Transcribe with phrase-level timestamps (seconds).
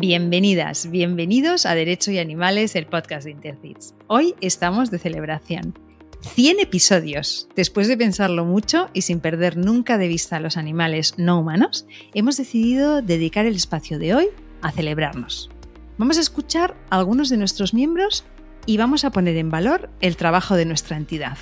[0.00, 3.94] Bienvenidas, bienvenidos a Derecho y Animales, el podcast de Intercits.
[4.06, 5.78] Hoy estamos de celebración.
[6.22, 7.48] 100 episodios.
[7.54, 11.84] Después de pensarlo mucho y sin perder nunca de vista a los animales no humanos,
[12.14, 14.28] hemos decidido dedicar el espacio de hoy
[14.62, 15.50] a celebrarnos.
[15.98, 18.24] Vamos a escuchar a algunos de nuestros miembros
[18.64, 21.36] y vamos a poner en valor el trabajo de nuestra entidad.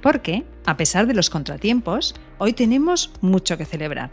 [0.00, 4.10] Porque, a pesar de los contratiempos, hoy tenemos mucho que celebrar.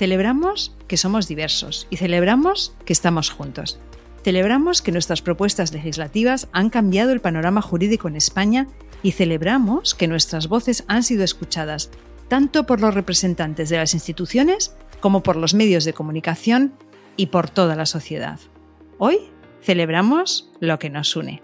[0.00, 3.78] Celebramos que somos diversos y celebramos que estamos juntos.
[4.24, 8.66] Celebramos que nuestras propuestas legislativas han cambiado el panorama jurídico en España
[9.02, 11.90] y celebramos que nuestras voces han sido escuchadas
[12.28, 16.72] tanto por los representantes de las instituciones como por los medios de comunicación
[17.18, 18.40] y por toda la sociedad.
[18.96, 19.18] Hoy
[19.62, 21.42] celebramos lo que nos une.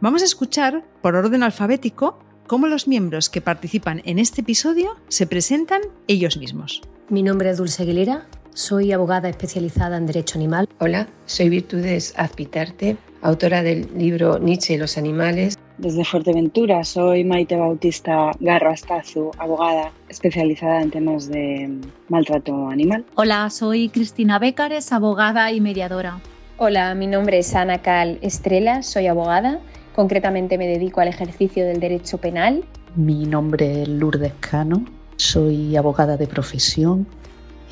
[0.00, 5.26] Vamos a escuchar, por orden alfabético, cómo los miembros que participan en este episodio se
[5.26, 6.82] presentan ellos mismos.
[7.10, 8.24] Mi nombre es Dulce Aguilera,
[8.54, 10.68] soy abogada especializada en Derecho Animal.
[10.78, 15.58] Hola, soy Virtudes Azpitarte, autora del libro Nietzsche y los animales.
[15.78, 23.04] Desde Fuerteventura soy Maite Bautista Garro Astazu, abogada especializada en temas de maltrato animal.
[23.16, 26.20] Hola, soy Cristina Bécares, abogada y mediadora.
[26.58, 29.58] Hola, mi nombre es Ana Cal Estrella, soy abogada.
[29.96, 32.62] Concretamente me dedico al ejercicio del derecho penal.
[32.94, 34.84] Mi nombre es Lourdes Cano,
[35.20, 37.06] soy abogada de profesión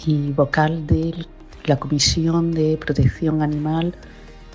[0.07, 1.27] y vocal de
[1.65, 3.95] la Comisión de Protección Animal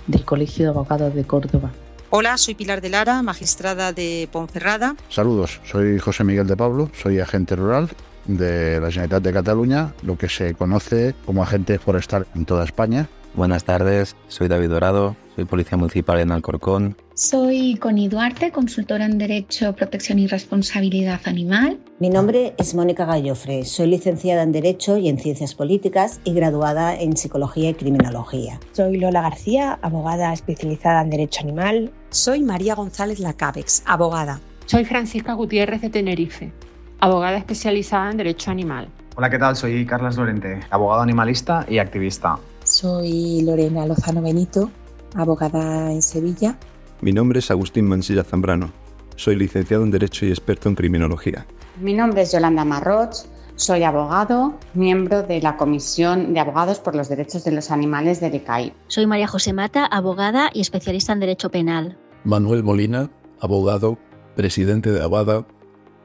[0.06, 1.72] del Colegio de Abogados de Córdoba.
[2.10, 4.94] Hola, soy Pilar de Lara, magistrada de Ponferrada.
[5.08, 7.90] Saludos, soy José Miguel de Pablo, soy agente rural
[8.26, 13.08] de la Generalitat de Cataluña, lo que se conoce como agente forestal en toda España.
[13.34, 16.96] Buenas tardes, soy David Dorado, soy policía municipal en Alcorcón.
[17.14, 21.78] Soy Connie Duarte, consultora en Derecho, Protección y Responsabilidad Animal.
[21.98, 26.94] Mi nombre es Mónica Gallofre, soy licenciada en Derecho y en Ciencias Políticas y graduada
[26.94, 28.60] en Psicología y Criminología.
[28.72, 31.92] Soy Lola García, abogada especializada en Derecho Animal.
[32.10, 34.40] Soy María González Lacabex, abogada.
[34.66, 36.52] Soy Francisca Gutiérrez de Tenerife,
[37.00, 38.88] abogada especializada en Derecho Animal.
[39.16, 39.54] Hola, ¿qué tal?
[39.54, 42.36] Soy Carlas Lorente, abogado animalista y activista.
[42.64, 44.70] Soy Lorena Lozano Benito,
[45.14, 46.58] abogada en Sevilla.
[47.00, 48.72] Mi nombre es Agustín Mansilla Zambrano.
[49.16, 51.46] Soy licenciado en Derecho y experto en Criminología.
[51.80, 53.14] Mi nombre es Yolanda Marroch.
[53.56, 58.30] Soy abogado, miembro de la Comisión de Abogados por los Derechos de los Animales de
[58.30, 58.72] DECAI.
[58.88, 61.96] Soy María José Mata, abogada y especialista en Derecho Penal.
[62.24, 63.10] Manuel Molina,
[63.40, 63.96] abogado,
[64.34, 65.46] presidente de Abada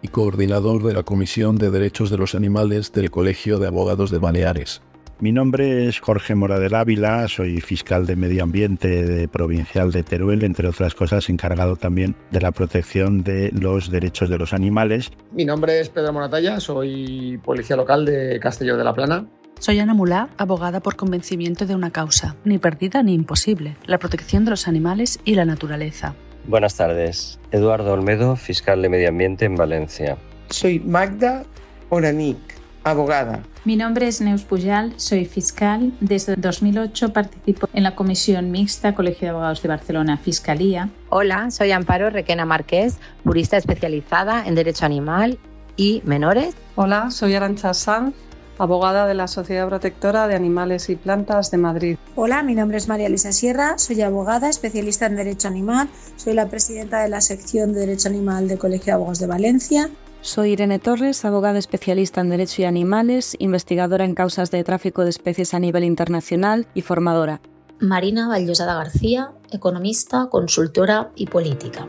[0.02, 4.20] y coordinador de la Comisión de Derechos de los Animales del Colegio de Abogados de
[4.20, 4.82] Baleares.
[5.22, 10.02] Mi nombre es Jorge Mora del Ávila, soy fiscal de Medio Ambiente de provincial de
[10.02, 15.12] Teruel, entre otras cosas encargado también de la protección de los derechos de los animales.
[15.34, 19.26] Mi nombre es Pedro Moratalla, soy policía local de Castelló de la Plana.
[19.60, 24.46] Soy Ana Mulá, abogada por convencimiento de una causa, ni perdida ni imposible, la protección
[24.46, 26.16] de los animales y la naturaleza.
[26.48, 30.18] Buenas tardes, Eduardo Olmedo, fiscal de Medio Ambiente en Valencia.
[30.50, 31.44] Soy Magda
[31.90, 33.44] Oranic, abogada.
[33.66, 35.92] Mi nombre es Neus Pujal, soy fiscal.
[36.00, 40.90] Desde 2008 participo en la Comisión Mixta Colegio de Abogados de Barcelona Fiscalía.
[41.10, 45.38] Hola, soy Amparo Requena Márquez, jurista especializada en Derecho Animal
[45.76, 46.56] y Menores.
[46.76, 48.16] Hola, soy Arancha Sanz,
[48.58, 51.98] abogada de la Sociedad Protectora de Animales y Plantas de Madrid.
[52.16, 56.48] Hola, mi nombre es María Luisa Sierra, soy abogada, especialista en Derecho Animal, soy la
[56.48, 59.90] presidenta de la sección de Derecho Animal del Colegio de Abogados de Valencia.
[60.22, 65.12] Soy Irene Torres, abogada especialista en Derecho y Animales, investigadora en causas de tráfico de
[65.12, 67.42] especies a nivel internacional y formadora.
[67.80, 71.88] Marina Vallosada García, economista, consultora y política.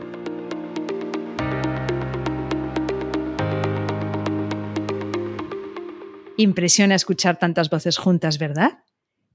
[6.37, 8.79] Impresiona escuchar tantas voces juntas, ¿verdad?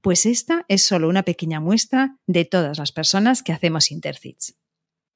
[0.01, 4.57] Pues esta es solo una pequeña muestra de todas las personas que hacemos Intercits.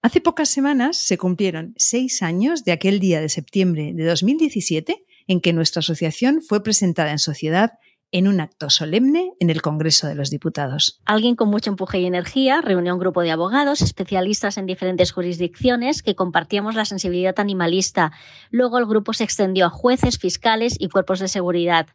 [0.04, 5.42] Hace pocas semanas se cumplieron seis años de aquel día de septiembre de 2017 en
[5.42, 7.74] que nuestra asociación fue presentada en sociedad
[8.12, 11.02] en un acto solemne en el Congreso de los Diputados.
[11.06, 16.04] Alguien con mucho empuje y energía reunió un grupo de abogados, especialistas en diferentes jurisdicciones,
[16.04, 18.12] que compartíamos la sensibilidad animalista.
[18.50, 21.88] Luego el grupo se extendió a jueces, fiscales y cuerpos de seguridad.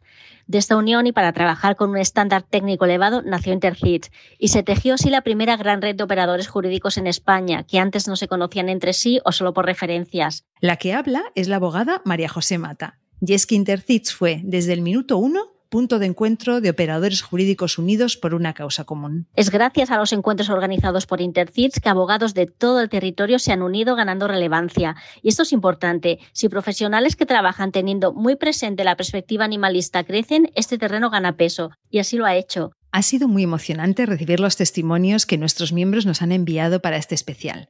[0.47, 4.07] De esta unión y para trabajar con un estándar técnico elevado nació Intercit
[4.39, 8.07] y se tejió así la primera gran red de operadores jurídicos en España, que antes
[8.07, 10.45] no se conocían entre sí o solo por referencias.
[10.61, 12.99] La que habla es la abogada María José Mata.
[13.19, 17.77] Y es que Intercits fue, desde el minuto uno, punto de encuentro de operadores jurídicos
[17.77, 19.27] unidos por una causa común.
[19.35, 23.51] Es gracias a los encuentros organizados por Intercits que abogados de todo el territorio se
[23.51, 24.95] han unido ganando relevancia.
[25.21, 26.19] Y esto es importante.
[26.31, 31.71] Si profesionales que trabajan teniendo muy presente la perspectiva animalista crecen, este terreno gana peso.
[31.89, 32.71] Y así lo ha hecho.
[32.91, 37.15] Ha sido muy emocionante recibir los testimonios que nuestros miembros nos han enviado para este
[37.15, 37.69] especial.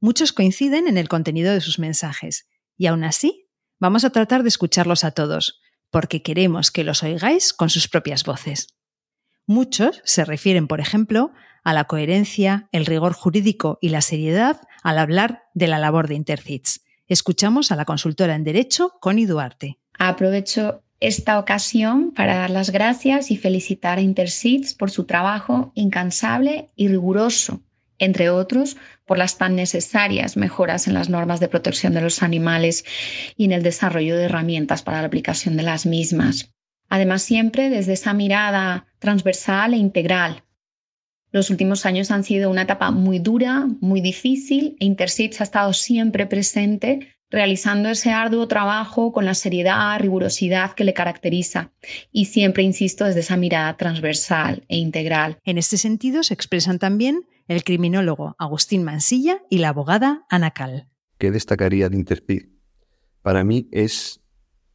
[0.00, 3.48] Muchos coinciden en el contenido de sus mensajes, y aún así
[3.78, 5.60] vamos a tratar de escucharlos a todos,
[5.92, 8.66] porque queremos que los oigáis con sus propias voces.
[9.46, 14.98] Muchos se refieren, por ejemplo, a la coherencia, el rigor jurídico y la seriedad al
[14.98, 16.80] hablar de la labor de Intercits.
[17.06, 19.78] Escuchamos a la consultora en Derecho, Connie Duarte.
[19.98, 26.70] Aprovecho esta ocasión para dar las gracias y felicitar a Intercits por su trabajo incansable
[26.74, 27.60] y riguroso,
[28.02, 28.76] entre otros
[29.06, 32.84] por las tan necesarias mejoras en las normas de protección de los animales
[33.36, 36.50] y en el desarrollo de herramientas para la aplicación de las mismas.
[36.88, 40.42] Además, siempre desde esa mirada transversal e integral.
[41.30, 45.72] Los últimos años han sido una etapa muy dura, muy difícil e Intercits ha estado
[45.72, 51.70] siempre presente realizando ese arduo trabajo con la seriedad, rigurosidad que le caracteriza
[52.12, 55.38] y siempre, insisto, desde esa mirada transversal e integral.
[55.44, 60.88] En este sentido se expresan también el criminólogo Agustín Mansilla y la abogada Ana Cal.
[61.18, 62.48] ¿Qué destacaría de Intercid?
[63.22, 64.20] Para mí es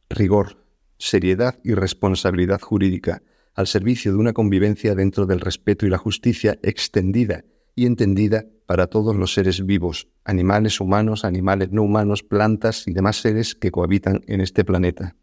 [0.08, 0.64] rigor,
[0.98, 3.22] seriedad y responsabilidad jurídica
[3.54, 7.44] al servicio de una convivencia dentro del respeto y la justicia extendida
[7.74, 13.16] y entendida para todos los seres vivos, animales humanos, animales no humanos, plantas y demás
[13.16, 15.16] seres que cohabitan en este planeta.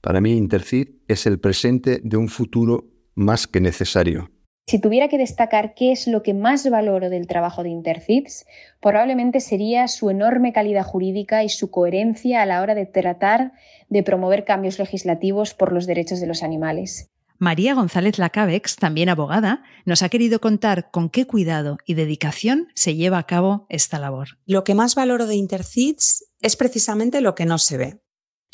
[0.00, 4.31] Para mí, Intercid es el presente de un futuro más que necesario.
[4.66, 8.46] Si tuviera que destacar qué es lo que más valoro del trabajo de Intercids,
[8.80, 13.52] probablemente sería su enorme calidad jurídica y su coherencia a la hora de tratar
[13.88, 17.10] de promover cambios legislativos por los derechos de los animales.
[17.38, 22.94] María González Lacabex, también abogada, nos ha querido contar con qué cuidado y dedicación se
[22.94, 24.38] lleva a cabo esta labor.
[24.46, 28.00] Lo que más valoro de Intercids es precisamente lo que no se ve.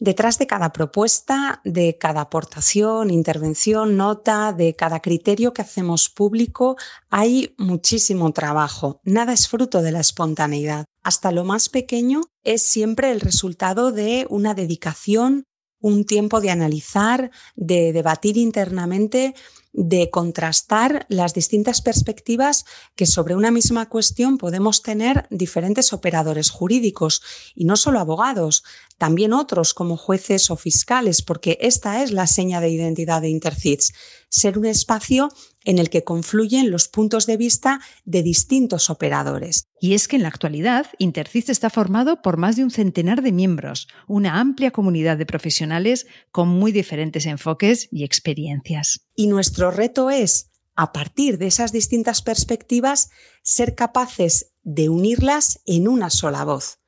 [0.00, 6.76] Detrás de cada propuesta, de cada aportación, intervención, nota, de cada criterio que hacemos público,
[7.10, 9.00] hay muchísimo trabajo.
[9.02, 10.84] Nada es fruto de la espontaneidad.
[11.02, 15.42] Hasta lo más pequeño es siempre el resultado de una dedicación,
[15.80, 19.34] un tiempo de analizar, de debatir internamente
[19.80, 22.64] de contrastar las distintas perspectivas
[22.96, 27.22] que sobre una misma cuestión podemos tener diferentes operadores jurídicos
[27.54, 28.64] y no solo abogados,
[28.98, 33.92] también otros como jueces o fiscales, porque esta es la seña de identidad de Intercits,
[34.28, 35.28] ser un espacio
[35.68, 39.66] en el que confluyen los puntos de vista de distintos operadores.
[39.78, 43.32] Y es que en la actualidad Intercits está formado por más de un centenar de
[43.32, 49.06] miembros, una amplia comunidad de profesionales con muy diferentes enfoques y experiencias.
[49.14, 53.10] Y nuestro reto es, a partir de esas distintas perspectivas,
[53.42, 56.78] ser capaces de unirlas en una sola voz.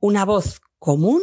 [0.00, 1.22] Una voz común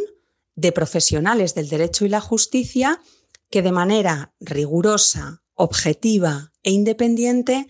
[0.55, 3.01] de profesionales del derecho y la justicia
[3.49, 7.67] que de manera rigurosa, objetiva e independiente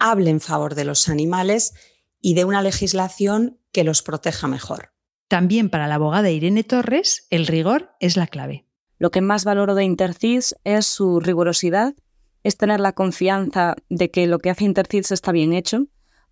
[0.00, 1.74] hable en favor de los animales
[2.20, 4.90] y de una legislación que los proteja mejor.
[5.28, 8.64] También para la abogada Irene Torres, el rigor es la clave.
[8.98, 11.94] Lo que más valoro de Intercis es su rigurosidad,
[12.42, 15.86] es tener la confianza de que lo que hace Intercis está bien hecho,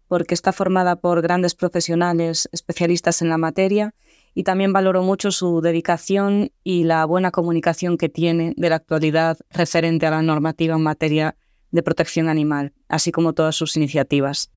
[0.09, 3.95] porque está formada por grandes profesionales especialistas en la materia
[4.35, 9.39] y también valoro mucho su dedicación y la buena comunicación que tiene de la actualidad
[9.51, 11.37] referente a la normativa en materia
[11.77, 14.53] de protección animal, así como todas sus iniciativas.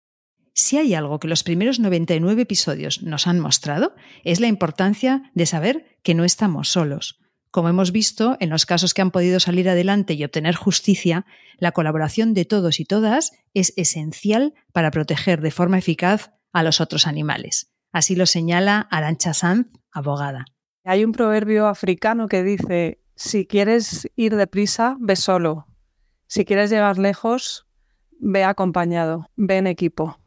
[0.54, 5.46] Si hay algo que los primeros 99 episodios nos han mostrado, es la importancia de
[5.46, 7.20] saber que no estamos solos.
[7.52, 11.26] Como hemos visto, en los casos que han podido salir adelante y obtener justicia,
[11.58, 16.80] la colaboración de todos y todas es esencial para proteger de forma eficaz a los
[16.82, 17.72] otros animales.
[17.92, 20.46] Así lo señala Arancha Sanz, abogada.
[20.84, 25.68] Hay un proverbio africano que dice, si quieres ir deprisa, ve solo.
[26.32, 27.66] Si quieres llegar lejos,
[28.20, 30.20] ve acompañado, ve en equipo.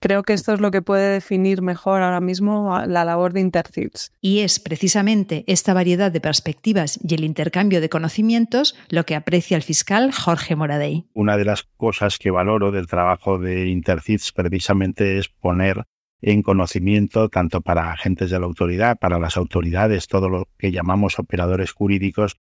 [0.00, 4.10] Creo que esto es lo que puede definir mejor ahora mismo la labor de Intercips.
[4.20, 9.56] Y es precisamente esta variedad de perspectivas y el intercambio de conocimientos lo que aprecia
[9.56, 11.06] el fiscal Jorge Moradey.
[11.14, 15.84] Una de las cosas que valoro del trabajo de Intercips precisamente es poner
[16.20, 21.20] en conocimiento tanto para agentes de la autoridad, para las autoridades, todo lo que llamamos
[21.20, 22.38] operadores jurídicos,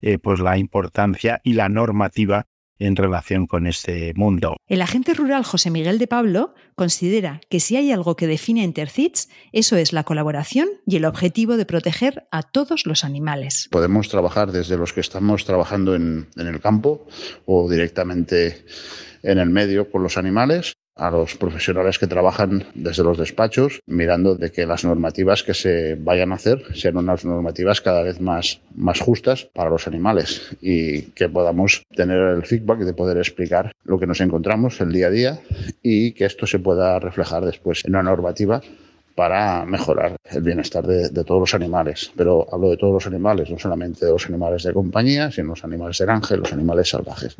[0.00, 2.46] eh, pues la importancia y la normativa
[2.78, 4.56] en relación con este mundo.
[4.66, 8.64] El agente rural José Miguel de Pablo considera que si hay algo que define a
[8.64, 13.68] Intercits, eso es la colaboración y el objetivo de proteger a todos los animales.
[13.70, 17.06] Podemos trabajar desde los que estamos trabajando en, en el campo
[17.46, 18.64] o directamente
[19.22, 24.36] en el medio con los animales a los profesionales que trabajan desde los despachos, mirando
[24.36, 28.60] de que las normativas que se vayan a hacer sean unas normativas cada vez más,
[28.74, 33.98] más justas para los animales y que podamos tener el feedback de poder explicar lo
[33.98, 35.40] que nos encontramos el día a día
[35.82, 38.60] y que esto se pueda reflejar después en una normativa
[39.14, 42.12] para mejorar el bienestar de, todos los animales.
[42.16, 45.64] Pero hablo de todos los animales, no solamente de los animales de compañía, sino los
[45.64, 47.36] animales de granja los animales salvajes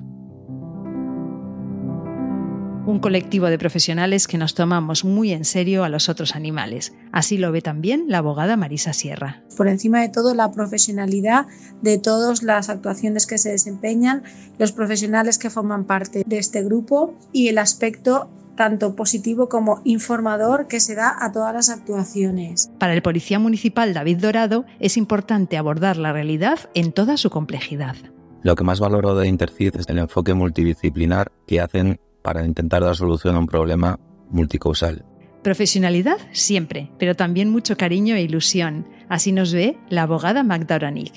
[2.86, 6.94] un colectivo de profesionales que nos tomamos muy en serio a los otros animales.
[7.12, 9.42] Así lo ve también la abogada Marisa Sierra.
[9.56, 11.46] Por encima de todo, la profesionalidad
[11.80, 14.22] de todas las actuaciones que se desempeñan,
[14.58, 20.68] los profesionales que forman parte de este grupo y el aspecto tanto positivo como informador
[20.68, 22.70] que se da a todas las actuaciones.
[22.78, 27.96] Para el policía municipal David Dorado es importante abordar la realidad en toda su complejidad.
[28.42, 32.96] Lo que más valoro de Intercid es el enfoque multidisciplinar que hacen para intentar dar
[32.96, 34.00] solución a un problema
[34.30, 35.04] multicausal.
[35.42, 38.88] Profesionalidad siempre, pero también mucho cariño e ilusión.
[39.10, 41.12] Así nos ve la abogada Magda Oranig.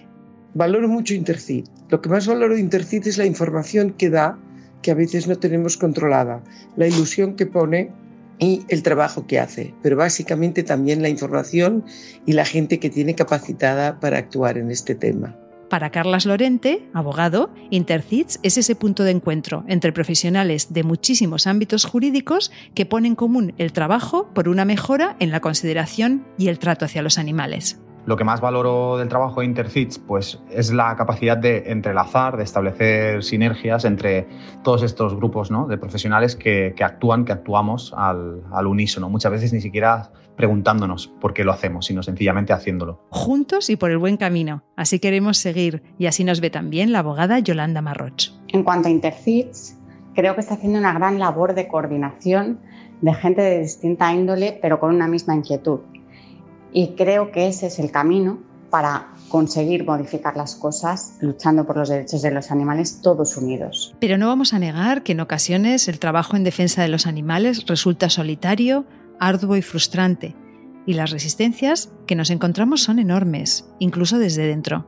[0.53, 1.63] Valoro mucho Intercid.
[1.87, 4.37] Lo que más valoro de Intercid es la información que da,
[4.81, 6.43] que a veces no tenemos controlada,
[6.75, 7.89] la ilusión que pone
[8.37, 11.85] y el trabajo que hace, pero básicamente también la información
[12.25, 15.37] y la gente que tiene capacitada para actuar en este tema.
[15.69, 21.83] Para Carlas Lorente, abogado, Intercits es ese punto de encuentro entre profesionales de muchísimos ámbitos
[21.83, 26.59] jurídicos que ponen en común el trabajo por una mejora en la consideración y el
[26.59, 27.81] trato hacia los animales.
[28.05, 32.43] Lo que más valoro del trabajo de Intercits pues, es la capacidad de entrelazar, de
[32.43, 34.25] establecer sinergias entre
[34.63, 35.67] todos estos grupos ¿no?
[35.67, 39.09] de profesionales que, actúan, que actuamos al unísono.
[39.09, 43.01] Muchas veces ni siquiera preguntándonos por qué lo hacemos, sino sencillamente haciéndolo.
[43.09, 44.63] Juntos y por el buen camino.
[44.77, 48.31] Así queremos seguir y así nos ve también la abogada Yolanda Marroch.
[48.47, 49.75] En cuanto a Intercits,
[50.15, 52.59] creo que está haciendo una gran labor de coordinación
[53.01, 55.79] de gente de distinta índole, pero con una misma inquietud.
[56.71, 58.39] Y creo que ese es el camino
[58.69, 63.95] para conseguir modificar las cosas luchando por los derechos de los animales todos unidos.
[63.99, 67.65] Pero no vamos a negar que en ocasiones el trabajo en defensa de los animales
[67.65, 68.85] resulta solitario,
[69.19, 70.35] arduo y frustrante,
[70.85, 74.87] y las resistencias que nos encontramos son enormes, incluso desde dentro.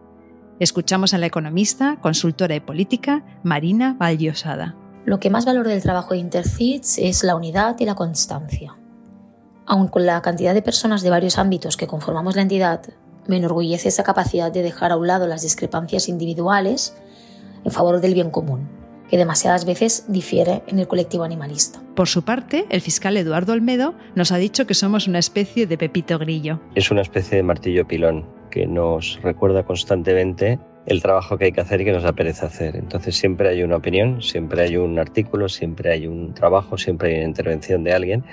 [0.60, 4.76] Escuchamos a la economista, consultora de política, Marina Valliosada.
[5.06, 8.78] Lo que más valoro del trabajo de Intercits es la unidad y la constancia.
[9.66, 12.82] Aun con la cantidad de personas de varios ámbitos que conformamos la entidad,
[13.28, 16.96] me enorgullece esa capacidad de dejar a un lado las discrepancias individuales
[17.64, 18.68] en favor del bien común,
[19.10, 21.82] que demasiadas veces difiere en el colectivo animalista.
[21.96, 25.78] Por su parte, el fiscal Eduardo Olmedo nos ha dicho que somos una especie de
[25.78, 26.62] pepito grillo.
[26.75, 31.62] Es una especie de martillo pilón que nos recuerda constantemente el trabajo que hay que
[31.62, 32.75] hacer y que nos da pereza hacer.
[32.75, 37.18] Entonces siempre hay una opinión, siempre hay un artículo, siempre hay un trabajo, siempre hay
[37.18, 38.24] una intervención de alguien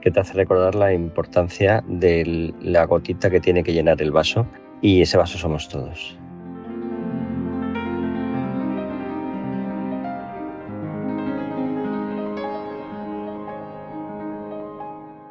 [0.00, 4.46] que te hace recordar la importancia de la gotita que tiene que llenar el vaso
[4.80, 6.16] y ese vaso somos todos.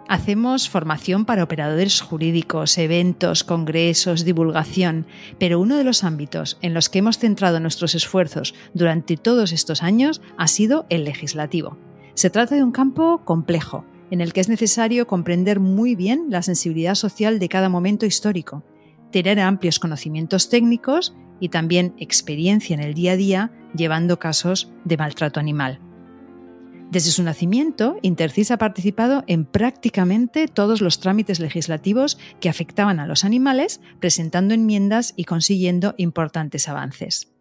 [0.09, 5.05] Hacemos formación para operadores jurídicos, eventos, congresos, divulgación,
[5.37, 9.83] pero uno de los ámbitos en los que hemos centrado nuestros esfuerzos durante todos estos
[9.83, 11.77] años ha sido el legislativo.
[12.15, 16.41] Se trata de un campo complejo, en el que es necesario comprender muy bien la
[16.41, 18.63] sensibilidad social de cada momento histórico,
[19.11, 24.97] tener amplios conocimientos técnicos y también experiencia en el día a día llevando casos de
[24.97, 25.79] maltrato animal.
[26.91, 33.05] Desde su nacimiento, Intercis ha participado en prácticamente todos los trámites legislativos que afectaban a
[33.05, 37.31] los animales, presentando enmiendas y consiguiendo importantes avances.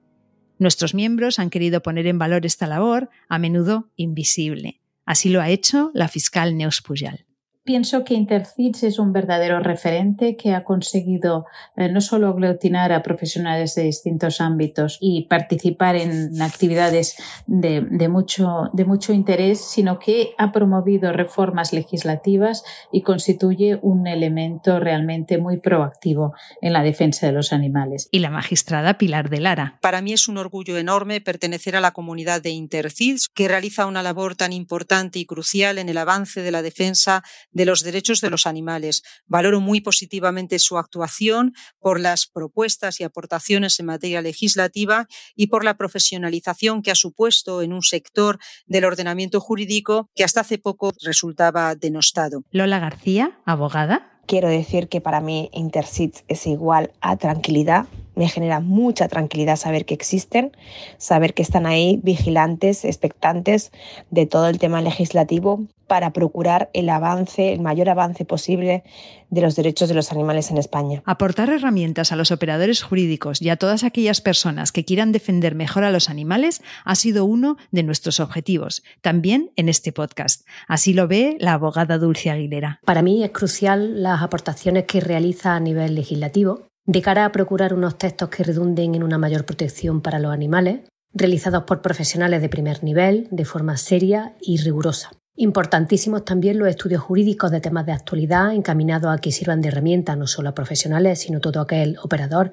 [0.59, 5.49] Nuestros miembros han querido poner en valor esta labor, a menudo invisible, Así lo ha
[5.49, 7.25] hecho la fiscal Neus Pujal.
[7.69, 11.45] Pienso que Intercits es un verdadero referente que ha conseguido
[11.77, 18.09] eh, no solo aglutinar a profesionales de distintos ámbitos y participar en actividades de, de,
[18.09, 25.37] mucho, de mucho interés, sino que ha promovido reformas legislativas y constituye un elemento realmente
[25.37, 26.33] muy proactivo
[26.63, 28.09] en la defensa de los animales.
[28.11, 29.79] Y la magistrada Pilar de Lara.
[29.83, 34.03] Para mí es un orgullo enorme pertenecer a la comunidad de Intercits, que realiza una
[34.03, 37.23] labor tan importante y crucial en el avance de la defensa
[37.59, 39.03] de los derechos de los animales.
[39.27, 45.65] Valoro muy positivamente su actuación por las propuestas y aportaciones en materia legislativa y por
[45.65, 50.93] la profesionalización que ha supuesto en un sector del ordenamiento jurídico que hasta hace poco
[51.05, 52.45] resultaba denostado.
[52.53, 54.21] Lola García, abogada.
[54.29, 57.87] Quiero decir que para mí Intercits es igual a tranquilidad,
[58.19, 60.53] me genera mucha tranquilidad saber que existen,
[60.99, 63.71] saber que están ahí vigilantes, expectantes
[64.11, 68.83] de todo el tema legislativo para procurar el avance, el mayor avance posible
[69.31, 71.03] de los derechos de los animales en España.
[71.07, 75.85] Aportar herramientas a los operadores jurídicos y a todas aquellas personas que quieran defender mejor
[75.85, 80.47] a los animales ha sido uno de nuestros objetivos, también en este podcast.
[80.67, 82.81] Así lo ve la abogada Dulce Aguilera.
[82.85, 87.75] Para mí es crucial las aportaciones que realiza a nivel legislativo de cara a procurar
[87.75, 90.81] unos textos que redunden en una mayor protección para los animales,
[91.13, 95.11] realizados por profesionales de primer nivel, de forma seria y rigurosa.
[95.37, 100.17] Importantísimos también los estudios jurídicos de temas de actualidad encaminados a que sirvan de herramienta
[100.17, 102.53] no solo a profesionales, sino todo aquel operador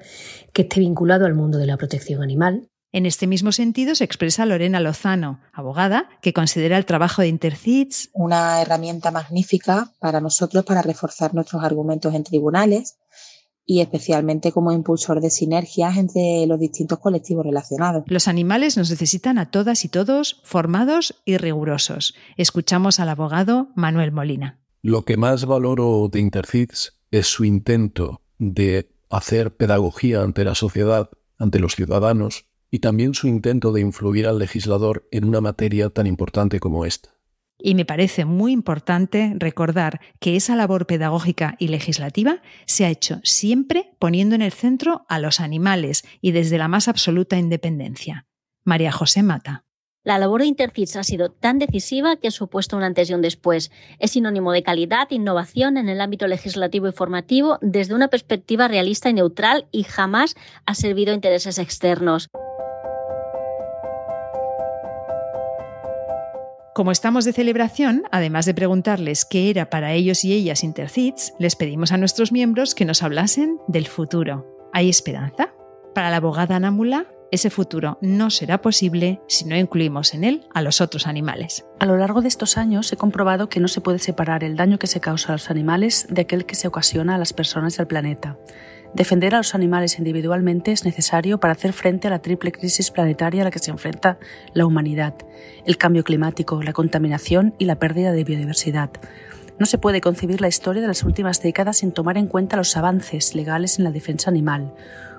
[0.52, 2.68] que esté vinculado al mundo de la protección animal.
[2.92, 8.10] En este mismo sentido se expresa Lorena Lozano, abogada, que considera el trabajo de Intercits
[8.12, 12.98] una herramienta magnífica para nosotros para reforzar nuestros argumentos en tribunales
[13.66, 18.04] y especialmente como impulsor de sinergias entre los distintos colectivos relacionados.
[18.06, 22.14] Los animales nos necesitan a todas y todos formados y rigurosos.
[22.36, 24.60] Escuchamos al abogado Manuel Molina.
[24.82, 31.10] Lo que más valoro de Intercids es su intento de hacer pedagogía ante la sociedad,
[31.38, 36.06] ante los ciudadanos, y también su intento de influir al legislador en una materia tan
[36.06, 37.15] importante como esta.
[37.58, 43.20] Y me parece muy importante recordar que esa labor pedagógica y legislativa se ha hecho
[43.24, 48.26] siempre poniendo en el centro a los animales y desde la más absoluta independencia.
[48.64, 49.64] María José Mata.
[50.06, 53.22] La labor de Intercits ha sido tan decisiva que ha supuesto un antes y un
[53.22, 53.72] después.
[53.98, 59.10] Es sinónimo de calidad innovación en el ámbito legislativo y formativo desde una perspectiva realista
[59.10, 62.28] y neutral y jamás ha servido a intereses externos.
[66.76, 71.56] Como estamos de celebración, además de preguntarles qué era para ellos y ellas Intercits, les
[71.56, 74.46] pedimos a nuestros miembros que nos hablasen del futuro.
[74.74, 75.54] ¿Hay esperanza?
[75.94, 80.60] Para la abogada Námula, ese futuro no será posible si no incluimos en él a
[80.60, 81.64] los otros animales.
[81.80, 84.78] A lo largo de estos años he comprobado que no se puede separar el daño
[84.78, 87.80] que se causa a los animales de aquel que se ocasiona a las personas y
[87.80, 88.36] al planeta.
[88.96, 93.42] Defender a los animales individualmente es necesario para hacer frente a la triple crisis planetaria
[93.42, 94.18] a la que se enfrenta
[94.54, 95.14] la humanidad,
[95.66, 98.88] el cambio climático, la contaminación y la pérdida de biodiversidad.
[99.58, 102.74] No se puede concebir la historia de las últimas décadas sin tomar en cuenta los
[102.78, 104.72] avances legales en la defensa animal,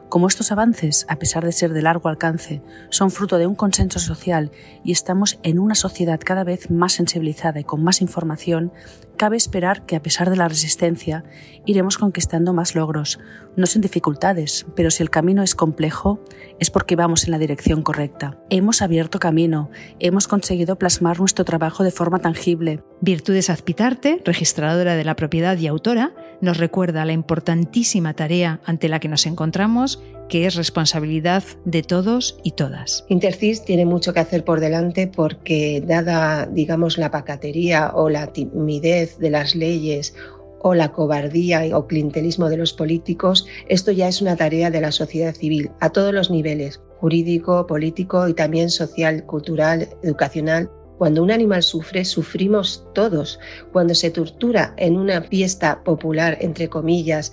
[0.10, 4.00] como estos avances, a pesar de ser de largo alcance, son fruto de un consenso
[4.00, 8.72] social y estamos en una sociedad cada vez más sensibilizada y con más información,
[9.18, 11.24] cabe esperar que a pesar de la resistencia
[11.66, 13.20] iremos conquistando más logros,
[13.56, 16.24] no sin dificultades, pero si el camino es complejo
[16.60, 18.38] es porque vamos en la dirección correcta.
[18.50, 22.84] Hemos abierto camino, hemos conseguido plasmar nuestro trabajo de forma tangible.
[23.02, 29.00] Virtudes Azpitarte, registradora de la propiedad y autora, nos recuerda la importantísima tarea ante la
[29.00, 33.06] que nos encontramos que es responsabilidad de todos y todas.
[33.10, 39.18] Intercis tiene mucho que hacer por delante porque dada, digamos, la pacatería o la timidez
[39.18, 40.14] de las leyes
[40.62, 44.92] o la cobardía o clientelismo de los políticos, esto ya es una tarea de la
[44.92, 50.70] sociedad civil a todos los niveles, jurídico, político y también social, cultural, educacional.
[50.98, 53.40] Cuando un animal sufre, sufrimos todos.
[53.72, 57.32] Cuando se tortura en una fiesta popular, entre comillas,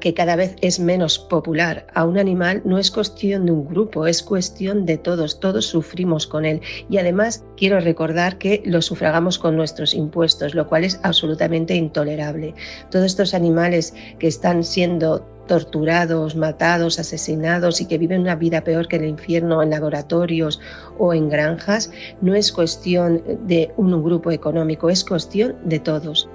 [0.00, 4.06] que cada vez es menos popular a un animal no es cuestión de un grupo,
[4.06, 6.60] es cuestión de todos, todos sufrimos con él.
[6.88, 12.54] Y además quiero recordar que lo sufragamos con nuestros impuestos, lo cual es absolutamente intolerable.
[12.90, 18.86] Todos estos animales que están siendo torturados, matados, asesinados y que viven una vida peor
[18.86, 20.60] que el infierno en laboratorios
[20.98, 26.28] o en granjas, no es cuestión de un grupo económico, es cuestión de todos.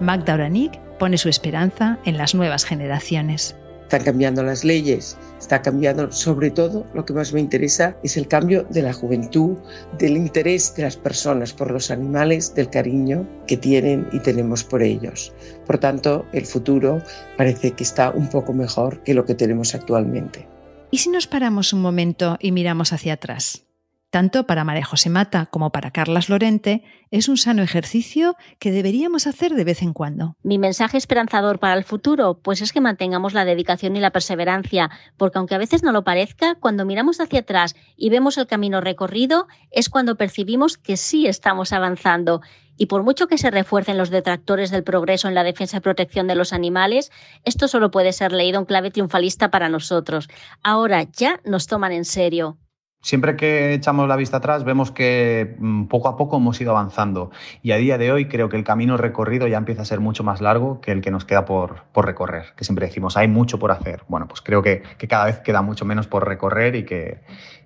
[0.00, 3.56] Magda Oranik pone su esperanza en las nuevas generaciones.
[3.82, 8.28] Están cambiando las leyes, está cambiando sobre todo, lo que más me interesa es el
[8.28, 9.56] cambio de la juventud,
[9.98, 14.82] del interés de las personas por los animales, del cariño que tienen y tenemos por
[14.82, 15.32] ellos.
[15.66, 17.02] Por tanto, el futuro
[17.36, 20.46] parece que está un poco mejor que lo que tenemos actualmente.
[20.90, 23.67] ¿Y si nos paramos un momento y miramos hacia atrás?
[24.10, 29.26] Tanto para María José Mata como para Carlas Lorente, es un sano ejercicio que deberíamos
[29.26, 30.36] hacer de vez en cuando.
[30.42, 34.90] Mi mensaje esperanzador para el futuro, pues es que mantengamos la dedicación y la perseverancia,
[35.16, 38.80] porque aunque a veces no lo parezca, cuando miramos hacia atrás y vemos el camino
[38.80, 42.40] recorrido, es cuando percibimos que sí estamos avanzando.
[42.80, 46.28] Y por mucho que se refuercen los detractores del progreso en la defensa y protección
[46.28, 47.10] de los animales,
[47.44, 50.28] esto solo puede ser leído en clave triunfalista para nosotros.
[50.62, 52.56] Ahora ya nos toman en serio.
[53.00, 57.30] Siempre que echamos la vista atrás vemos que mm, poco a poco hemos ido avanzando
[57.62, 60.24] y a día de hoy creo que el camino recorrido ya empieza a ser mucho
[60.24, 63.70] más largo que el que nos queda por, recorrer, que siempre decimos hay mucho por
[63.70, 64.02] hacer.
[64.08, 67.22] Bueno, pues creo que, cada vez queda mucho menos por recorrer y que,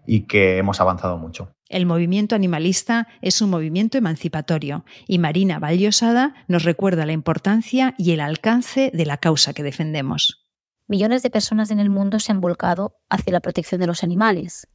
[0.06, 1.54] y que hemos avanzado mucho.
[1.70, 8.12] El movimiento animalista es un movimiento emancipatorio y Marina Valliosada nos recuerda la importancia y
[8.12, 10.46] el alcance de la causa que defendemos.
[10.88, 14.68] Millones de personas en el mundo se han volcado hacia la protección de los animales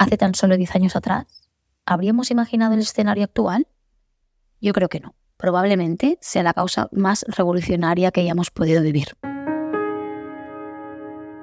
[0.00, 1.50] hace tan solo 10 años atrás?
[1.84, 3.68] ¿Habríamos imaginado el escenario actual?
[4.60, 5.14] Yo creo que no.
[5.36, 9.16] Probablemente sea la causa más revolucionaria que hayamos podido vivir.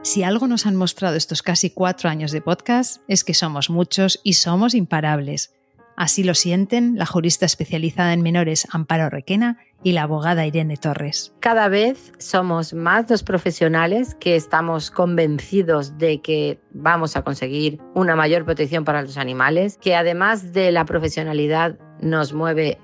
[0.02, 4.20] Si algo nos han mostrado estos casi cuatro años de podcast es que somos muchos
[4.24, 5.54] y somos imparables.
[5.96, 11.34] Así lo sienten la jurista especializada en menores Amparo Requena y la abogada Irene Torres.
[11.40, 18.14] Cada vez somos más los profesionales que estamos convencidos de que vamos a conseguir una
[18.14, 22.78] mayor protección para los animales, que además de la profesionalidad nos mueve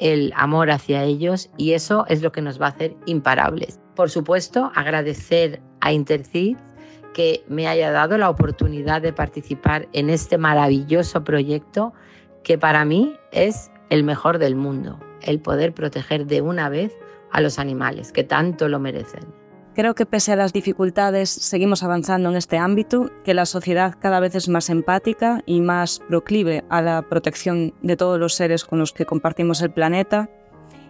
[0.00, 3.80] el amor hacia ellos y eso es lo que nos va a hacer imparables.
[3.96, 6.58] Por supuesto, agradecer a Intercid
[7.14, 11.94] que me haya dado la oportunidad de participar en este maravilloso proyecto
[12.44, 16.96] que para mí es el mejor del mundo, el poder proteger de una vez
[17.30, 19.40] a los animales que tanto lo merecen.
[19.74, 24.18] Creo que pese a las dificultades seguimos avanzando en este ámbito, que la sociedad cada
[24.18, 28.80] vez es más empática y más proclive a la protección de todos los seres con
[28.80, 30.28] los que compartimos el planeta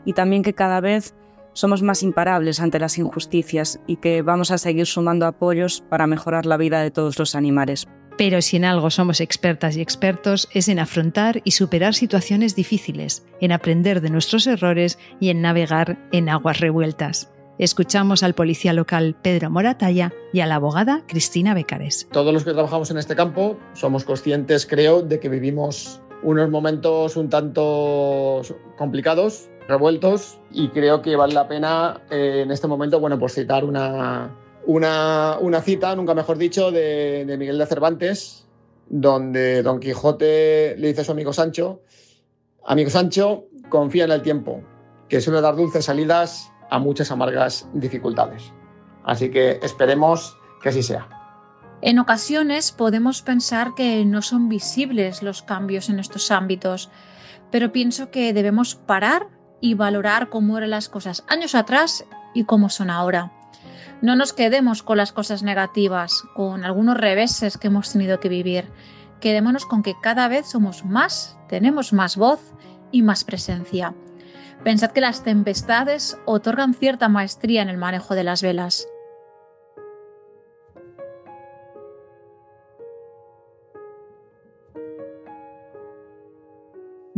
[0.06, 1.14] y también que cada vez
[1.52, 6.46] somos más imparables ante las injusticias y que vamos a seguir sumando apoyos para mejorar
[6.46, 7.86] la vida de todos los animales.
[8.20, 13.24] Pero si en algo somos expertas y expertos es en afrontar y superar situaciones difíciles,
[13.40, 17.32] en aprender de nuestros errores y en navegar en aguas revueltas.
[17.56, 22.08] Escuchamos al policía local Pedro Moratalla y a la abogada Cristina Becares.
[22.12, 27.16] Todos los que trabajamos en este campo somos conscientes, creo, de que vivimos unos momentos
[27.16, 28.42] un tanto
[28.76, 33.64] complicados, revueltos, y creo que vale la pena eh, en este momento, bueno, pues citar
[33.64, 34.30] una,
[34.66, 38.46] una, cita, nunca mejor dicho, de, Miguel de Cervantes,
[38.88, 41.82] donde Don Quijote le dice a su amigo Sancho,
[42.64, 44.62] amigo Sancho, confía en el tiempo,
[45.08, 48.52] que suele dar dulces salidas a muchas amargas dificultades.
[49.04, 51.08] Así que esperemos que así sea.
[51.82, 56.90] En ocasiones podemos pensar que no son visibles los cambios en estos ámbitos,
[57.50, 59.28] pero pienso que debemos parar
[59.60, 63.32] y valorar cómo eran las cosas años atrás y cómo son ahora.
[64.02, 68.70] No nos quedemos con las cosas negativas, con algunos reveses que hemos tenido que vivir.
[69.20, 72.40] Quedémonos con que cada vez somos más, tenemos más voz
[72.90, 73.94] y más presencia.
[74.64, 78.86] Pensad que las tempestades otorgan cierta maestría en el manejo de las velas.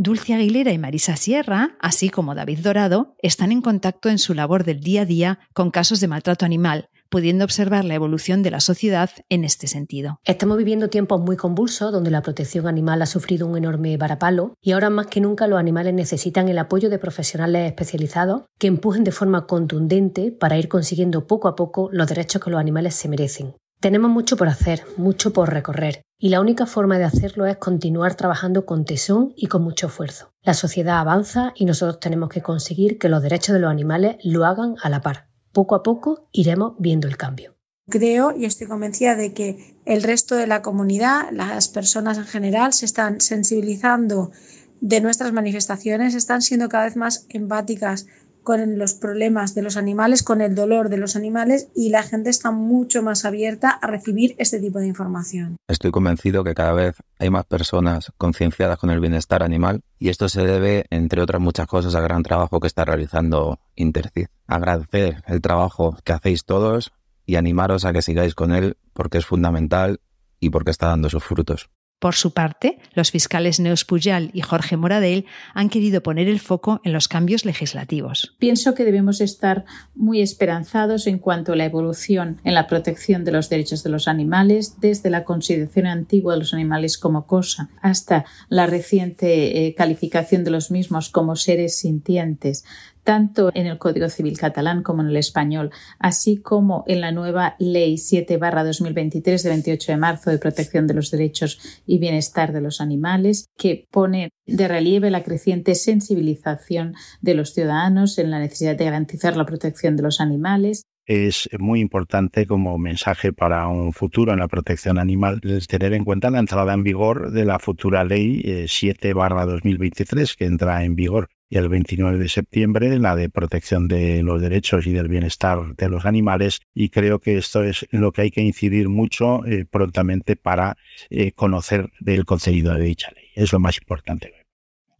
[0.03, 4.65] Dulce Aguilera y Marisa Sierra, así como David Dorado, están en contacto en su labor
[4.65, 8.59] del día a día con casos de maltrato animal, pudiendo observar la evolución de la
[8.59, 10.19] sociedad en este sentido.
[10.25, 14.73] Estamos viviendo tiempos muy convulsos donde la protección animal ha sufrido un enorme varapalo y
[14.73, 19.11] ahora más que nunca los animales necesitan el apoyo de profesionales especializados que empujen de
[19.13, 23.55] forma contundente para ir consiguiendo poco a poco los derechos que los animales se merecen.
[23.83, 28.15] Tenemos mucho por hacer, mucho por recorrer, y la única forma de hacerlo es continuar
[28.15, 30.31] trabajando con tesón y con mucho esfuerzo.
[30.41, 34.45] La sociedad avanza y nosotros tenemos que conseguir que los derechos de los animales lo
[34.45, 35.27] hagan a la par.
[35.51, 37.57] Poco a poco iremos viendo el cambio.
[37.89, 42.71] Creo y estoy convencida de que el resto de la comunidad, las personas en general,
[42.71, 44.31] se están sensibilizando
[44.79, 48.05] de nuestras manifestaciones, están siendo cada vez más empáticas
[48.43, 52.29] con los problemas de los animales, con el dolor de los animales y la gente
[52.29, 55.57] está mucho más abierta a recibir este tipo de información.
[55.67, 60.29] Estoy convencido que cada vez hay más personas concienciadas con el bienestar animal y esto
[60.29, 64.27] se debe, entre otras muchas cosas, al gran trabajo que está realizando Intercid.
[64.47, 66.91] Agradecer el trabajo que hacéis todos
[67.25, 70.01] y animaros a que sigáis con él porque es fundamental
[70.39, 71.69] y porque está dando sus frutos.
[72.03, 76.81] Por su parte, los fiscales Neus Pujal y Jorge Moradell han querido poner el foco
[76.83, 78.35] en los cambios legislativos.
[78.39, 79.63] Pienso que debemos estar
[79.95, 84.09] muy esperanzados en cuanto a la evolución en la protección de los derechos de los
[84.09, 90.43] animales, desde la consideración antigua de los animales como cosa hasta la reciente eh, calificación
[90.43, 92.65] de los mismos como seres sintientes,
[93.03, 97.55] tanto en el Código Civil catalán como en el español, así como en la nueva
[97.59, 102.81] Ley 7-2023 de 28 de marzo de protección de los derechos y bienestar de los
[102.81, 108.85] animales, que pone de relieve la creciente sensibilización de los ciudadanos en la necesidad de
[108.85, 110.83] garantizar la protección de los animales.
[111.05, 116.29] Es muy importante como mensaje para un futuro en la protección animal tener en cuenta
[116.29, 121.69] la entrada en vigor de la futura ley 7-2023 eh, que entra en vigor el
[121.69, 126.61] 29 de septiembre, la de protección de los derechos y del bienestar de los animales.
[126.73, 130.77] Y creo que esto es lo que hay que incidir mucho eh, prontamente para
[131.09, 133.25] eh, conocer el contenido de dicha ley.
[133.35, 134.33] Es lo más importante.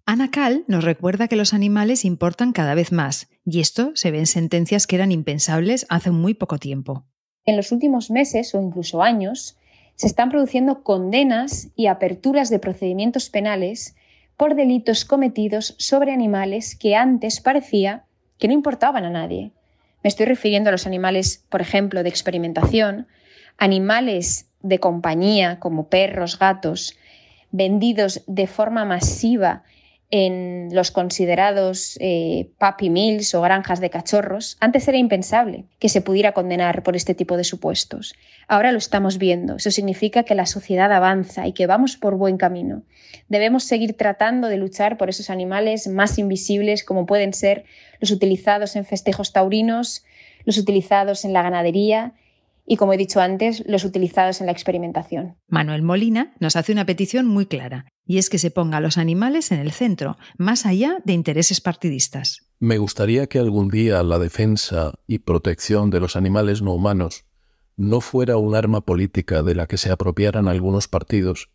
[0.05, 4.19] Ana Cal nos recuerda que los animales importan cada vez más, y esto se ve
[4.19, 7.05] en sentencias que eran impensables hace muy poco tiempo.
[7.45, 9.57] En los últimos meses o incluso años,
[9.95, 13.95] se están produciendo condenas y aperturas de procedimientos penales
[14.43, 18.03] por delitos cometidos sobre animales que antes parecía
[18.37, 19.53] que no importaban a nadie.
[20.03, 23.07] Me estoy refiriendo a los animales, por ejemplo, de experimentación,
[23.57, 26.97] animales de compañía como perros, gatos,
[27.51, 29.63] vendidos de forma masiva
[30.15, 36.01] en los considerados eh, puppy mills o granjas de cachorros, antes era impensable que se
[36.01, 38.13] pudiera condenar por este tipo de supuestos.
[38.47, 39.55] Ahora lo estamos viendo.
[39.55, 42.83] Eso significa que la sociedad avanza y que vamos por buen camino.
[43.27, 47.63] Debemos seguir tratando de luchar por esos animales más invisibles como pueden ser
[47.99, 50.05] los utilizados en festejos taurinos,
[50.45, 52.13] los utilizados en la ganadería
[52.65, 55.37] y, como he dicho antes, los utilizados en la experimentación.
[55.47, 58.97] Manuel Molina nos hace una petición muy clara, y es que se ponga a los
[58.97, 62.47] animales en el centro, más allá de intereses partidistas.
[62.59, 67.25] Me gustaría que algún día la defensa y protección de los animales no humanos
[67.75, 71.49] no fuera un arma política de la que se apropiaran algunos partidos,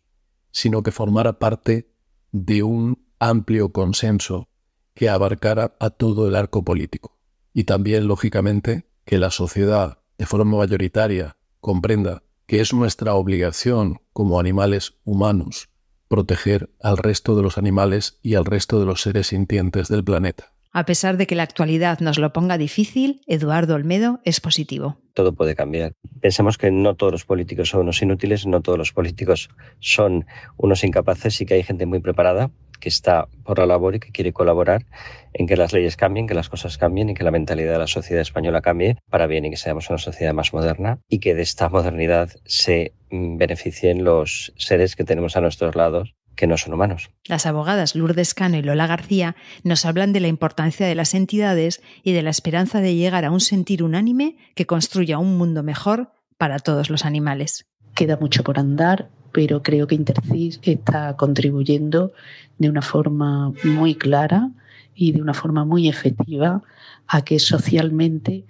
[0.51, 1.93] sino que formara parte
[2.31, 4.49] de un amplio consenso
[4.93, 7.17] que abarcara a todo el arco político.
[7.53, 14.39] Y también, lógicamente, que la sociedad de forma mayoritaria comprenda que es nuestra obligación como
[14.39, 15.69] animales humanos
[16.09, 20.53] proteger al resto de los animales y al resto de los seres sintientes del planeta.
[20.71, 25.01] A pesar de que la actualidad nos lo ponga difícil, Eduardo Olmedo es positivo.
[25.19, 25.91] Todo puede cambiar.
[26.21, 29.49] Pensemos que no todos los políticos son unos inútiles, no todos los políticos
[29.81, 33.99] son unos incapaces y que hay gente muy preparada que está por la labor y
[33.99, 34.85] que quiere colaborar
[35.33, 37.87] en que las leyes cambien, que las cosas cambien y que la mentalidad de la
[37.87, 41.41] sociedad española cambie para bien y que seamos una sociedad más moderna y que de
[41.41, 46.73] esta modernidad se mm, beneficien los seres que tenemos a nuestros lados que no son
[46.73, 47.09] humanos.
[47.25, 51.81] Las abogadas Lourdes Cano y Lola García nos hablan de la importancia de las entidades
[52.01, 56.13] y de la esperanza de llegar a un sentir unánime que construya un mundo mejor
[56.37, 57.67] para todos los animales.
[57.93, 62.13] Queda mucho por andar, pero creo que Intercis está contribuyendo
[62.57, 64.49] de una forma muy clara
[64.95, 66.63] y de una forma muy efectiva
[67.05, 68.45] a que socialmente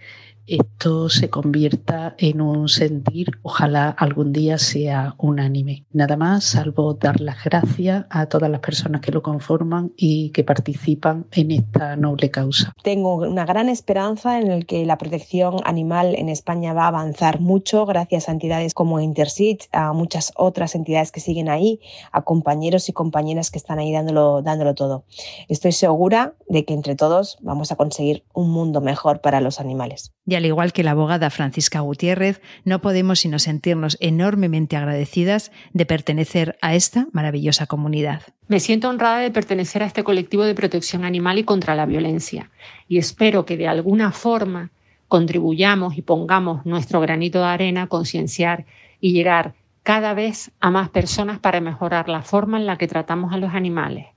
[0.49, 5.85] esto se convierta en un sentir, ojalá algún día sea unánime.
[5.91, 10.43] Nada más, salvo dar las gracias a todas las personas que lo conforman y que
[10.43, 12.73] participan en esta noble causa.
[12.83, 17.39] Tengo una gran esperanza en el que la protección animal en España va a avanzar
[17.39, 21.79] mucho gracias a entidades como Intersit, a muchas otras entidades que siguen ahí,
[22.11, 25.03] a compañeros y compañeras que están ahí dándolo, dándolo todo.
[25.47, 30.13] Estoy segura de que entre todos vamos a conseguir un mundo mejor para los animales
[30.35, 36.57] al igual que la abogada Francisca Gutiérrez, no podemos sino sentirnos enormemente agradecidas de pertenecer
[36.61, 38.21] a esta maravillosa comunidad.
[38.47, 42.49] Me siento honrada de pertenecer a este colectivo de protección animal y contra la violencia
[42.87, 44.71] y espero que de alguna forma
[45.07, 48.65] contribuyamos y pongamos nuestro granito de arena a concienciar
[49.01, 53.33] y llegar cada vez a más personas para mejorar la forma en la que tratamos
[53.33, 54.07] a los animales.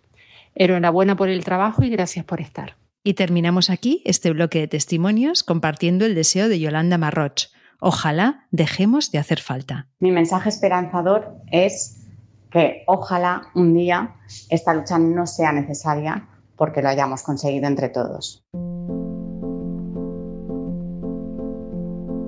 [0.54, 2.76] Enhorabuena por el trabajo y gracias por estar.
[3.04, 7.48] Y terminamos aquí este bloque de testimonios compartiendo el deseo de Yolanda Marroch.
[7.80, 9.88] Ojalá dejemos de hacer falta.
[9.98, 12.06] Mi mensaje esperanzador es
[12.50, 14.14] que ojalá un día
[14.50, 18.44] esta lucha no sea necesaria porque lo hayamos conseguido entre todos.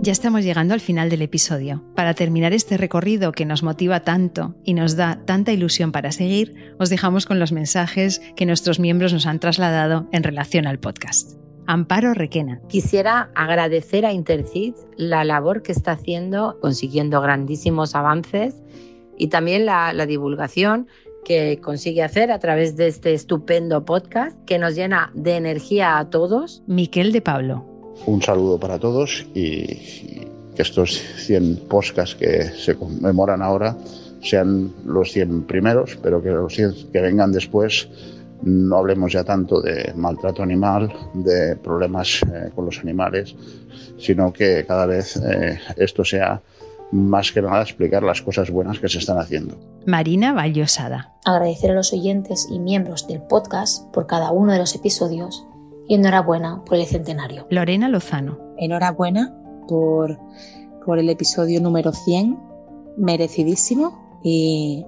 [0.04, 1.82] Ya estamos llegando al final del episodio.
[1.94, 6.74] Para terminar este recorrido que nos motiva tanto y nos da tanta ilusión para seguir,
[6.78, 11.38] os dejamos con los mensajes que nuestros miembros nos han trasladado en relación al podcast.
[11.66, 12.60] Amparo Requena.
[12.68, 18.56] Quisiera agradecer a Intercid la labor que está haciendo, consiguiendo grandísimos avances
[19.16, 20.86] y también la, la divulgación
[21.24, 26.10] que consigue hacer a través de este estupendo podcast que nos llena de energía a
[26.10, 26.62] todos.
[26.66, 27.73] Miquel de Pablo
[28.06, 33.76] un saludo para todos y, que estos 100 podcasts que se conmemoran ahora
[34.22, 37.88] sean los 100 primeros, pero que los 100 que vengan después
[38.42, 43.34] no hablemos ya tanto de maltrato animal, de problemas eh, con los animales,
[43.98, 46.40] sino que cada vez eh, esto sea
[46.92, 49.56] más que nada explicar las cosas buenas que se están haciendo.
[49.86, 51.14] Marina Vallosada.
[51.24, 55.44] Agradecer a los oyentes y miembros del podcast por cada uno de los episodios
[55.88, 57.46] y enhorabuena por el centenario.
[57.50, 58.38] Lorena Lozano.
[58.56, 59.34] Enhorabuena
[59.68, 60.18] por,
[60.84, 62.38] por el episodio número 100,
[62.96, 64.84] merecidísimo, y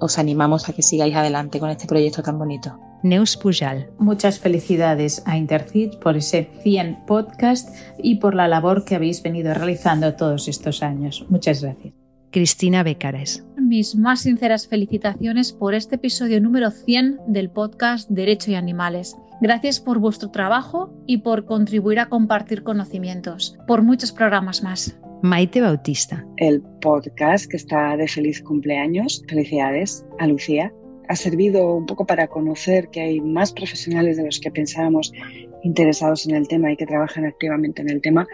[0.00, 2.78] os animamos a que sigáis adelante con este proyecto tan bonito.
[3.02, 3.90] Neus Pujal.
[3.98, 9.52] Muchas felicidades a Intercit por ese 100 podcast y por la labor que habéis venido
[9.52, 11.26] realizando todos estos años.
[11.28, 12.03] Muchas gracias.
[12.34, 13.46] Cristina Becares.
[13.56, 19.16] Mis más sinceras felicitaciones por este episodio número 100 del podcast Derecho y Animales.
[19.40, 23.56] Gracias por vuestro trabajo y por contribuir a compartir conocimientos.
[23.68, 24.98] Por muchos programas más.
[25.22, 26.26] Maite Bautista.
[26.38, 29.22] El podcast que está de feliz cumpleaños.
[29.28, 30.72] Felicidades a Lucía
[31.08, 35.12] ha servido un poco para conocer que hay más profesionales de los que pensábamos
[35.62, 38.26] interesados en el tema y que trabajan activamente en el tema.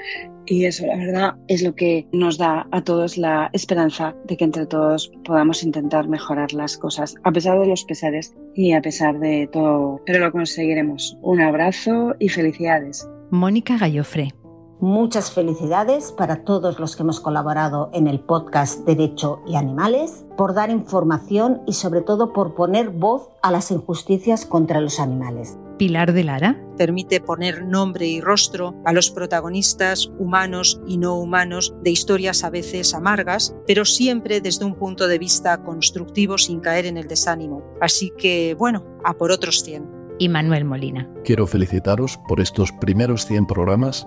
[0.50, 4.44] Y eso, la verdad, es lo que nos da a todos la esperanza de que
[4.44, 9.20] entre todos podamos intentar mejorar las cosas, a pesar de los pesares y a pesar
[9.20, 10.00] de todo.
[10.06, 11.16] Pero lo conseguiremos.
[11.22, 13.08] Un abrazo y felicidades.
[13.30, 14.34] Mónica Gallofre.
[14.80, 20.54] Muchas felicidades para todos los que hemos colaborado en el podcast Derecho y Animales, por
[20.54, 25.58] dar información y sobre todo por poner voz a las injusticias contra los animales.
[25.80, 26.62] Pilar de Lara.
[26.76, 32.50] Permite poner nombre y rostro a los protagonistas humanos y no humanos de historias a
[32.50, 37.64] veces amargas, pero siempre desde un punto de vista constructivo sin caer en el desánimo.
[37.80, 39.88] Así que, bueno, a por otros 100.
[40.18, 41.08] Y Manuel Molina.
[41.24, 44.06] Quiero felicitaros por estos primeros 100 programas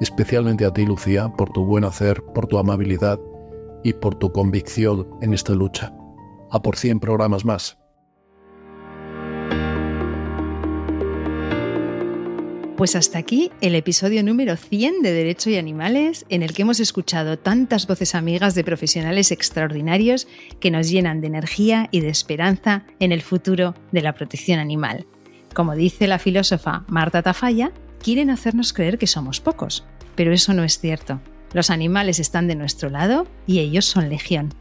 [0.00, 3.18] especialmente a ti, Lucía, por tu buen hacer, por tu amabilidad
[3.82, 5.92] y por tu convicción en esta lucha.
[6.52, 7.76] A por 100 programas más.
[12.78, 16.78] Pues hasta aquí el episodio número 100 de Derecho y Animales, en el que hemos
[16.78, 20.28] escuchado tantas voces amigas de profesionales extraordinarios
[20.60, 25.06] que nos llenan de energía y de esperanza en el futuro de la protección animal.
[25.54, 30.62] Como dice la filósofa Marta Tafalla, quieren hacernos creer que somos pocos, pero eso no
[30.62, 31.20] es cierto.
[31.54, 34.54] Los animales están de nuestro lado y ellos son legión.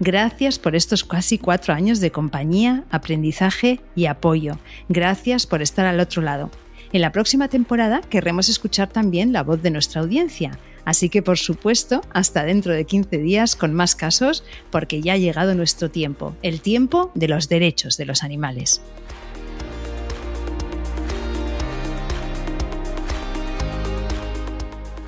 [0.00, 4.58] Gracias por estos casi cuatro años de compañía, aprendizaje y apoyo.
[4.88, 6.50] Gracias por estar al otro lado.
[6.92, 11.38] En la próxima temporada querremos escuchar también la voz de nuestra audiencia, así que por
[11.38, 16.34] supuesto hasta dentro de 15 días con más casos porque ya ha llegado nuestro tiempo,
[16.42, 18.82] el tiempo de los derechos de los animales.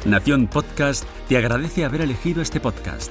[0.05, 3.11] Nación Podcast te agradece haber elegido este podcast.